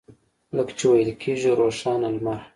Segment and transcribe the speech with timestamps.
[0.55, 2.39] لکه چې ویل کېږي روښانه لمر.